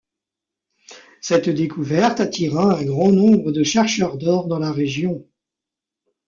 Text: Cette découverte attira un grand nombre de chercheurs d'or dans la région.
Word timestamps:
Cette 1.21 1.47
découverte 1.49 2.21
attira 2.21 2.75
un 2.75 2.83
grand 2.85 3.11
nombre 3.11 3.51
de 3.51 3.61
chercheurs 3.61 4.17
d'or 4.17 4.47
dans 4.47 4.57
la 4.57 4.71
région. 4.71 5.27